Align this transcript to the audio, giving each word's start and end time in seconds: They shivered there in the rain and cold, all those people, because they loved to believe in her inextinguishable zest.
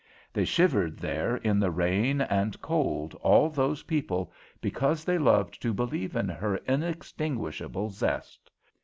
They 0.33 0.45
shivered 0.45 0.97
there 0.97 1.37
in 1.37 1.59
the 1.59 1.69
rain 1.69 2.21
and 2.21 2.59
cold, 2.59 3.13
all 3.21 3.51
those 3.51 3.83
people, 3.83 4.33
because 4.59 5.05
they 5.05 5.19
loved 5.19 5.61
to 5.61 5.75
believe 5.75 6.15
in 6.15 6.27
her 6.27 6.57
inextinguishable 6.65 7.91
zest. 7.91 8.49